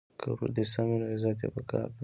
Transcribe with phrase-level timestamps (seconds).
[0.19, 1.97] که ورور دي سم وي نو عزت یې په کار دی.